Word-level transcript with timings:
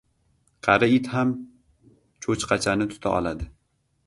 •Qari 0.67 0.87
it 0.95 1.09
ham 1.17 1.33
cho‘chqachani 2.27 2.89
tuta 2.97 3.15
oladi. 3.21 3.49